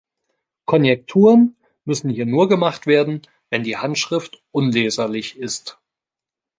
Konjekturen 0.65 1.57
müssen 1.85 2.09
hier 2.09 2.25
nur 2.25 2.49
gemacht 2.49 2.87
werden, 2.87 3.21
wenn 3.51 3.61
die 3.61 3.77
Handschrift 3.77 4.41
unleserlich 4.51 5.37
ist. 5.37 5.77